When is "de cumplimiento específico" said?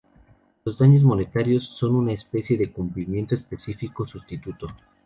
2.57-4.07